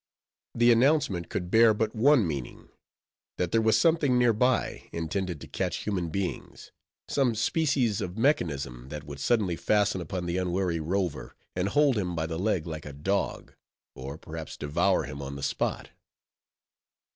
The 0.55 0.71
announcement 0.71 1.29
could 1.29 1.51
bear 1.51 1.75
but 1.75 1.93
one 1.95 2.25
meaning—that 2.27 3.51
there 3.51 3.61
was 3.61 3.77
something 3.79 4.17
near 4.17 4.33
by, 4.33 4.89
intended 4.91 5.39
to 5.41 5.47
catch 5.47 5.83
human 5.83 6.09
beings; 6.09 6.71
some 7.07 7.35
species 7.35 8.01
of 8.01 8.17
mechanism, 8.17 8.89
that 8.89 9.03
would 9.03 9.19
suddenly 9.19 9.55
fasten 9.55 10.01
upon 10.01 10.25
the 10.25 10.37
unwary 10.37 10.79
rover, 10.79 11.35
and 11.55 11.69
hold 11.69 11.99
him 11.99 12.15
by 12.15 12.25
the 12.25 12.39
leg 12.39 12.65
like 12.65 12.87
a 12.87 12.93
dog; 12.93 13.53
or, 13.93 14.17
perhaps, 14.17 14.57
devour 14.57 15.03
him 15.03 15.21
on 15.21 15.35
the 15.35 15.43
spot. 15.43 15.91